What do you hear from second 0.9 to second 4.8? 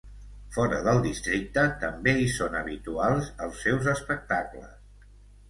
districte, també hi són habituals, els seus espectacles.